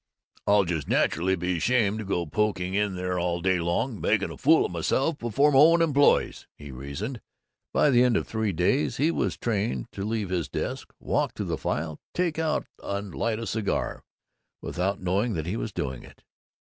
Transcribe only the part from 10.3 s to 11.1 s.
desk,